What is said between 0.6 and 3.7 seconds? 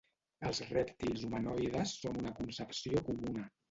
rèptils humanoides són una concepció comuna.